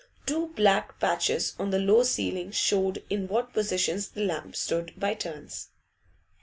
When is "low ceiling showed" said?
1.77-3.03